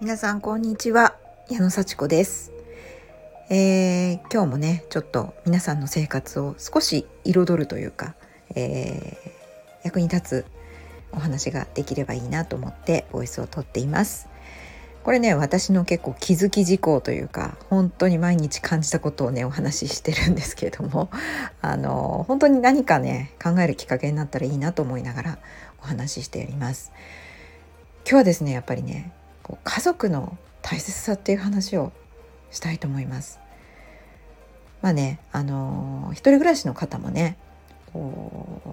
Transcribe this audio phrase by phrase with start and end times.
[0.00, 1.16] 皆さんこんにちは。
[1.50, 2.52] 矢野幸子です、
[3.50, 8.14] えー、今日もねちょっと皆さんの生活を少し彩るというか、
[8.54, 9.30] えー、
[9.82, 10.46] 役に立つ
[11.10, 14.28] お話ができればいいなと思ってボイスをとっています。
[15.02, 21.10] これね私の結構気づき事項というか本当に毎日感じたことをねお話ししてるんですけれども
[21.60, 25.38] あの本当に何かね考えるきっかけになったらいいなと思いながら
[25.82, 26.92] お話ししております。
[28.04, 29.12] 今日はですねやっぱりね
[29.48, 31.92] こう家族の大切さっていう話を
[32.50, 33.40] したいと思います。
[34.82, 37.36] まあね、あのー、一人暮らしの方もね
[37.92, 38.68] こう、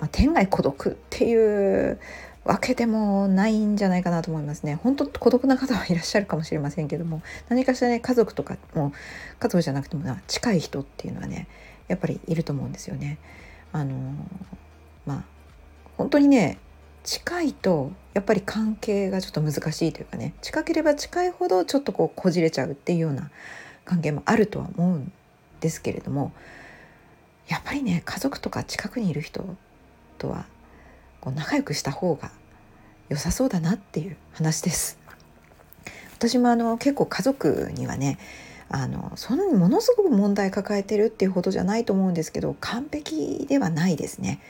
[0.00, 2.00] まあ、天涯孤独っていう
[2.44, 4.76] わけでもないんじゃないかなと思いますね。
[4.76, 8.92] 本当孤独な方はいらっしゃるかもしれませんけども何かしらね家族とかも
[9.38, 11.46] 家族じゃなくても近い人っていうのはね
[11.88, 13.18] やっぱりいると思うんですよね。
[13.72, 13.94] あのー、
[15.04, 15.24] まあ
[15.98, 16.58] 本当にね
[17.04, 23.30] 近いとやっぱり関係がちょっと難しいというかね近ければ近いほどちょっとこうこじれちゃうっていうような
[23.84, 25.12] 関係もあるとは思うん
[25.60, 26.32] ですけれども
[27.48, 29.44] やっぱりね家族とか近くにいる人
[30.18, 30.46] とは
[31.20, 32.30] こう仲良くした方が
[33.08, 34.98] 良さそうだなっていう話です。
[36.14, 38.18] 私もあの結構家族にはね
[38.68, 44.40] あのそんなにものすごく問題抱えてるっていうほどじゃないと思うんですけど完璧ではないですね。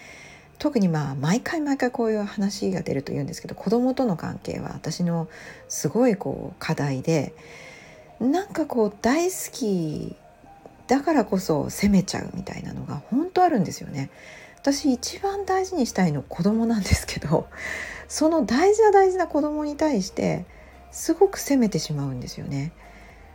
[0.61, 5.27] 特にまあ毎回毎回こういう話が出ると言うんですけど子供との関係は私の
[5.69, 7.35] すごいこう課題で
[8.21, 10.15] なんかこう大好き
[10.87, 14.11] だからこそ責めちゃうみたいなのが本当あるんですよね。
[14.59, 17.49] 私一番大事にしたいの子供なんですけど
[18.07, 20.45] その大事な大事な子供に対して
[20.93, 22.73] すごく責めてしまうんですよね。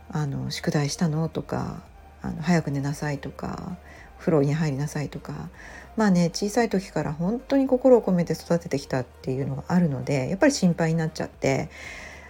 [0.08, 1.82] あの宿題したのとか
[2.26, 3.76] あの早く寝なさいとか
[4.18, 5.48] 風呂に入りなさいとか
[5.96, 11.70] まあね小さい時から本当に心を込めて育ててきたっていうのがあるのでやっぱり心配になっちゃって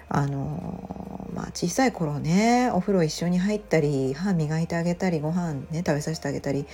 [0.08, 6.66] あのまあ小さい頃ねお風呂一緒に入ったり歯磨いてあげたりご飯ね食べさせてあげたり、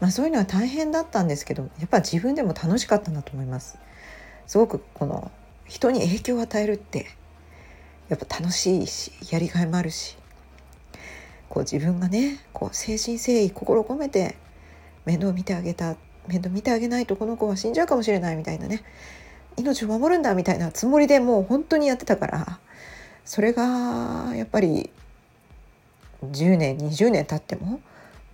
[0.00, 3.78] まあ、そういうのは大変だったんですけどやっぱ自分でも楽しかったなと思います。
[4.46, 5.30] すごくこの
[5.66, 7.06] 人に影響を与えるって
[8.08, 10.18] やっぱ楽しいしやりがいもあるし
[11.54, 14.34] こう自分がねこう誠心誠意心込めて
[15.04, 15.94] 面倒見てあげた
[16.26, 18.82] 面倒見てあげないとこの子は死んじゃうかもしれないみたいなね
[19.56, 22.58] 命を守るんだみたいなつもりでもう本当にやってたから
[23.24, 24.90] それがやっぱり
[26.24, 27.80] 10年20年経っても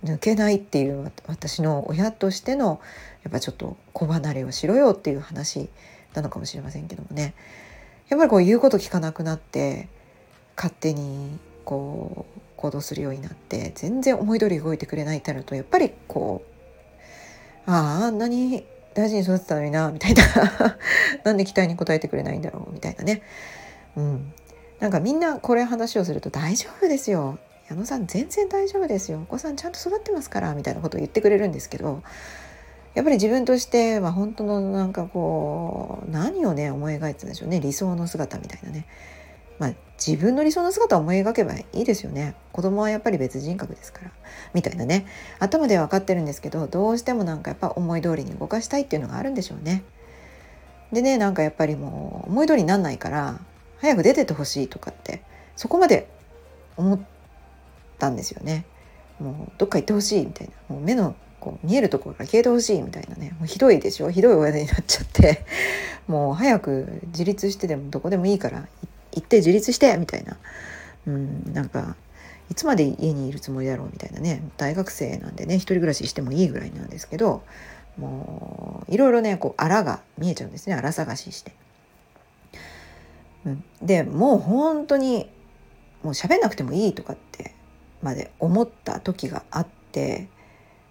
[0.03, 2.81] 抜けないっていう私の親としての
[3.21, 5.69] やっぱちょっと子離れをしろよっていう話
[6.15, 7.35] なのかもしれませんけどもね。
[8.09, 9.87] やっぱりこう言うこと聞かなくなって
[10.57, 16.43] 勝手にこう行動するようになって全然思い通り動いてくれないってなるとやっぱりこ
[17.67, 20.23] うあああんなに大事に育てたのになみたいな。
[21.23, 23.21] なんで期待に応えてくれないんだろうみたいなね。
[23.95, 24.33] うん。
[24.79, 27.39] なんかみんなこれ話をすると大丈夫ですよ。
[27.69, 29.21] 矢野さん全然大丈夫ですよ。
[29.21, 32.03] お子さんちゃんと育ってますからみたいなことを言ってくれるんですけど
[32.95, 37.61] やっぱり自分としては本当のなんかこう何をね思い描いてたんでしょうね。
[37.61, 38.87] 理想の姿みたいなね。
[39.61, 39.73] まあ、
[40.03, 42.33] 自分の理想の姿を思い描けばいいですよね。
[42.51, 44.11] 子供はやっぱり別人格ですから。
[44.55, 45.05] みたいなね。
[45.37, 49.83] 頭では分かってるんですけどどうしてもなんかやっぱ思い通りに動かしたいっていうのがあるんでしょうね。
[50.91, 53.39] でねなんかやっぱりもう思い通りになんないから
[53.77, 55.21] 早く出てってほしいとかって
[55.55, 56.09] そこまで
[56.75, 56.99] 思っ
[57.99, 58.65] たんですよね。
[59.19, 60.75] もうどっか行ってほしいみたいな。
[60.75, 63.35] もう目のこう見えるところから消えてほしいみたいなね。
[63.37, 64.09] もうひどいでしょ？
[64.09, 65.45] ひどい親になっちゃって。
[66.07, 68.67] もう早く自立してでもどこでもいいから
[69.13, 70.37] 行って自立してみたいな、
[71.07, 71.95] うん、なんか
[72.49, 74.43] いつまで家にいるつもりだろうみたいなね。
[74.57, 77.43] 大学生なんでね一人暮らししてもいいぐらいなんですけど
[77.97, 80.75] もういろいろねこう荒が見えちゃうんですね。
[80.75, 81.53] 荒探しして。
[83.45, 85.29] うん、でもう本当に
[86.03, 87.53] もう喋んなくてもいいとかって
[88.01, 90.27] まで思った時があって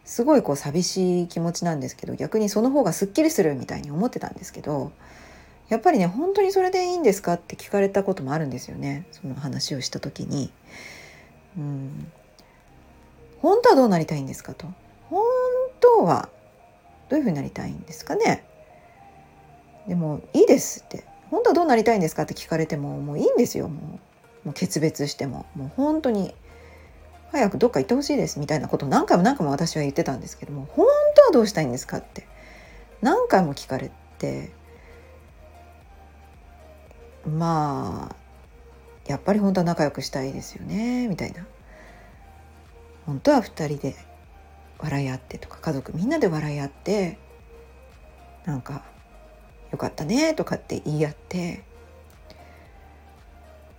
[0.04, 4.92] すごいこう寂しい気持ちなんですけど逆にその方がすっきりするみたいに思ってたんですけど
[5.70, 9.06] やっぱりね本当にそれでいいんですかって聞かれたこともあるんですよね。
[9.12, 10.52] その話をした時に。
[11.56, 12.12] うん。
[13.40, 14.66] 本当はどうなりたいんですかと。
[15.08, 15.22] 本
[15.80, 16.28] 当は
[17.08, 18.44] どういうふうになりたいんですかね。
[19.86, 21.04] でもいいですって。
[21.30, 23.68] 本当はどうなりたいんですかって聞かれてももういいんですよ。
[23.68, 24.00] も
[24.44, 25.46] うもう決別しても。
[25.54, 26.34] もう本当に
[27.30, 28.40] 早くどっか行ってほしいです。
[28.40, 30.66] みたいなことを何回も何回も私は言ってたんですけども。
[30.72, 32.26] 本当はどうしたいんですかって。
[33.02, 34.50] 何回も聞かれて。
[37.30, 38.16] まあ
[39.06, 41.46] やっぱり本当は仲良くしたいですよねみたいな
[43.06, 43.96] 本当は2人で
[44.78, 47.18] 笑い合ってとか家族みんなで笑い合って
[48.44, 48.82] なんか
[49.72, 51.64] 「よかったね」とかって言い合って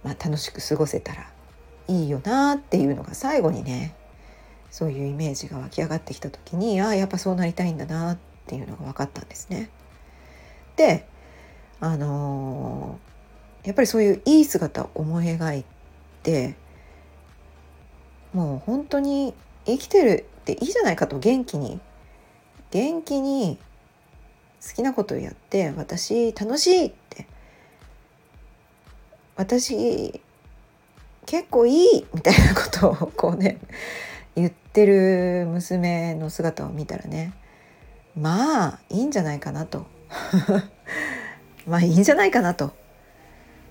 [0.03, 1.29] まあ、楽しく過ごせたら
[1.87, 3.95] いいよなっていうのが最後にね
[4.69, 8.17] そういうイメージが湧き上がってきた時にああやっぱそうなりたいんだなっ
[8.47, 9.69] ていうのが分かったんですね。
[10.77, 11.05] で
[11.79, 13.10] あのー、
[13.63, 15.65] やっぱりそういういい姿を思い描い
[16.23, 16.55] て
[18.33, 19.33] もう本当に
[19.65, 21.79] 生きてるっていいじゃないかと元気に。
[22.71, 23.57] 元気に
[24.65, 27.27] 好きなことをやって私楽しいって。
[29.35, 30.21] 私
[31.25, 33.59] 結構いいみたいなことをこうね
[34.35, 37.33] 言ってる娘の姿を見たらね
[38.15, 39.85] まあいいんじゃないかなと。
[41.67, 42.80] まあいいんじゃないかなと。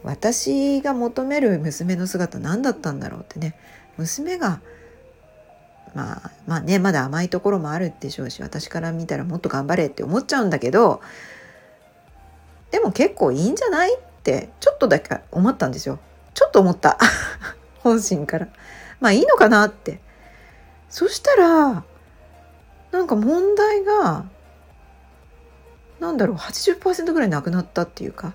[0.02, 3.54] 私が求める娘の姿何だったんだろうってね。
[3.96, 4.60] 娘が
[5.94, 11.00] まあまあねまだ甘いところもあるでしょうし私から見たらもっと頑張れって思っちゃうんだけど
[12.70, 15.98] でも結構いいんじゃないってちょっとだけ思ったんですよ。
[16.34, 16.98] ちょっと思った。
[17.80, 18.48] 本心から。
[19.00, 20.00] まあいいのかなって。
[20.88, 21.84] そしたら
[22.92, 24.24] なんか問題が
[25.98, 28.34] なんだろう80%ぐらいなくなったっていうか。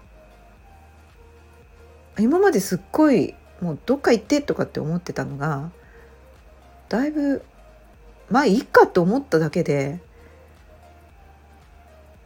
[2.19, 5.71] 今まですっごいもうどっか行ってとかって思ってたのが
[6.89, 7.44] だいぶ
[8.29, 10.00] まあいいかと思っただけで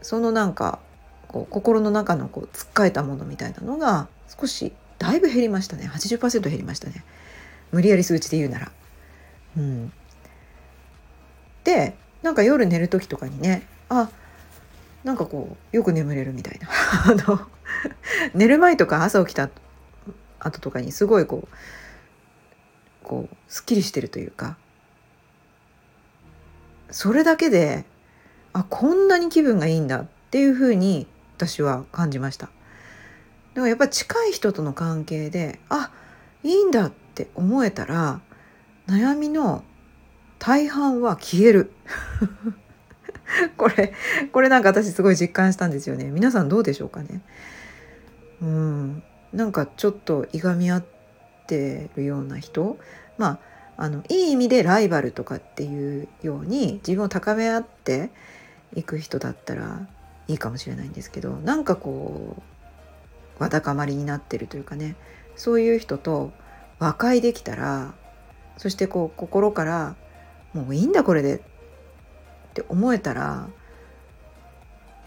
[0.01, 0.79] そのなんか
[1.27, 5.87] こう心の中のこうつっかえたものみたいなのが少しだいぶ減りましたね。
[5.87, 7.03] 80%減りましたね。
[7.71, 8.71] 無理やり数値で言うなら。
[9.57, 9.91] うん、
[11.63, 14.09] でなんか夜寝る時とかにねあ
[15.03, 16.67] なんかこうよく眠れるみたいな。
[17.05, 17.47] あの
[18.33, 19.49] 寝る前とか朝起きた
[20.39, 21.55] 後とかにすごいこう
[23.03, 24.57] こうすっきりしてるというか
[26.91, 27.85] それだけで
[28.53, 31.07] あこんなに気分がいいんだっていうふうに
[31.37, 32.47] 私は感じました。
[32.47, 35.91] だからやっぱ近い人との関係であ
[36.43, 38.21] いいんだって思えたら
[38.87, 39.63] 悩みの
[40.39, 41.71] 大半は消える。
[43.57, 43.93] これ
[44.31, 46.05] これなんか私すごい実感したんですよね。
[46.05, 47.21] 皆さんどうでしょうかね。
[48.41, 49.03] うん。
[49.33, 50.85] なんかちょっといがみ合っ
[51.47, 52.77] てるような人？
[53.17, 53.39] ま
[53.77, 58.09] ああのいい意味でライバルとかっていうように自分を高め合って
[58.75, 59.87] いく人だったら
[60.27, 62.43] いいかもしれないんですけどなんかこ
[63.39, 64.95] うわだかまりになってるというかね
[65.35, 66.33] そういう人と
[66.77, 67.93] 和解できたら
[68.57, 69.95] そしてこう心から
[70.53, 71.41] もういいんだこれでっ
[72.53, 73.47] て思えたら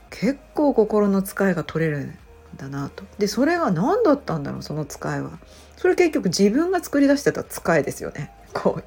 [0.08, 2.14] 結構心の使いが取れる
[2.56, 3.04] だなと。
[3.18, 5.38] でそれが何だったんだろうその使いは。
[5.76, 8.30] それ結局自分が作り出してた使いですよね。
[8.52, 8.84] こう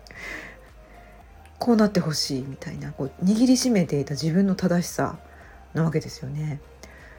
[1.59, 2.91] こうなってほしいみたいな。
[2.91, 5.17] こう握りしめていた自分の正しさ
[5.73, 6.59] なわけですよね。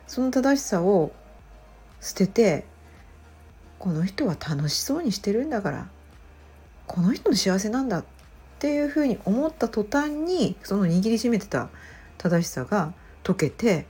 [0.06, 1.12] その正しさを
[2.00, 2.64] 捨てて
[3.78, 5.88] この人は楽しそうにしてるんだから
[6.86, 8.04] この人の幸せなんだっ
[8.58, 11.68] ていうふうに思った途端にその握りしめてた
[12.18, 13.86] 正しさが解けて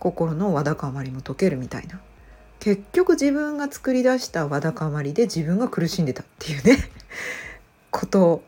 [0.00, 2.00] 心のわだかまりも解けるみたいな。
[2.58, 6.78] 結局自分が作り出したわだかまりで自分が苦しんでたっていうね。
[7.92, 8.42] こと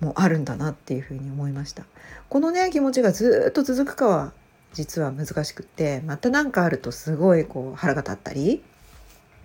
[0.00, 1.84] もあるんだなっていうふうに思いました。
[2.28, 4.32] このね気持ちがずっと続くかは
[4.74, 8.62] 実は難しくってまた何かあるとすごいこう腹が立ったり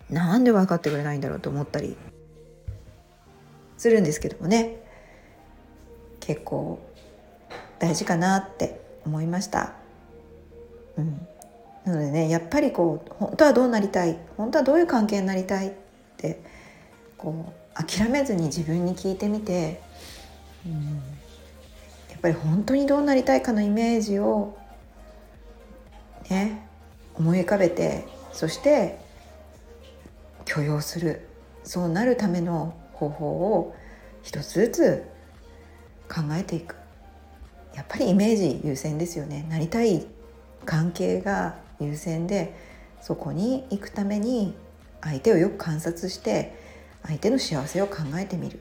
[0.10, 1.96] なんで分かってくれないんだろうと思ったり
[3.78, 4.78] するんですけどもね。
[6.20, 6.80] 結構
[7.80, 9.79] 大事かなって思いました。
[11.00, 11.28] うん、
[11.86, 15.72] なのでねやっぱりこう本当はどうなりたい本当はどういう関係になりたいっ
[16.18, 16.42] て
[17.18, 19.82] こう諦めずに自分に聞いてみて、
[20.66, 24.58] うん、やっぱり本当にどうなりたいかのイメージを
[26.30, 26.68] ね
[27.16, 29.00] 思い浮かべてそして
[30.46, 31.28] 許容する
[31.64, 33.76] そうなるための方法を
[34.24, 35.04] 一つずつ
[36.10, 36.76] 考えていく。
[37.76, 39.46] やっぱりイメージ優先ですよね。
[39.50, 40.06] なりたい
[40.70, 42.54] 関係が優先で
[43.02, 44.54] そこに行くために
[45.02, 46.56] 相手をよく観察して
[47.02, 48.60] 相手の幸せを考えてみる。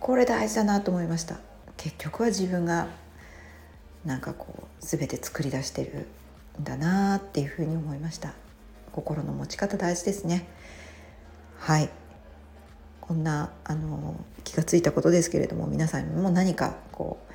[0.00, 1.38] これ大事だなと思いました。
[1.76, 2.88] 結局は自分が
[4.04, 6.08] なんかこう全て作り出してる
[6.60, 8.34] んだなっていうふうに思いました。
[8.90, 10.48] 心の持ち方大事ですね。
[11.60, 11.88] はい。
[13.00, 17.32] こんなあの気が付いたことですけれども皆さんも何かこう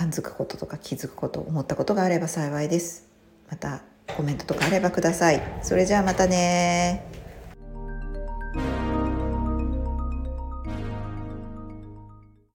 [0.00, 3.06] 感づくこととか気づくこと思ったことがあれば幸いです。
[3.50, 3.82] また
[4.16, 5.42] コメントとかあればください。
[5.60, 7.19] それじゃあまたね